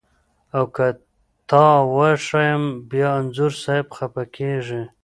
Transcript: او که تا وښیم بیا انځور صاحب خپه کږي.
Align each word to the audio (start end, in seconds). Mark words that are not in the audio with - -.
او 0.57 0.63
که 0.75 0.87
تا 1.49 1.65
وښیم 1.95 2.63
بیا 2.89 3.09
انځور 3.19 3.51
صاحب 3.63 3.87
خپه 3.97 4.23
کږي. 4.35 4.81